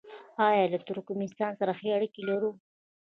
[0.47, 2.51] آیا له ترکمنستان سره ښې اړیکې لرو؟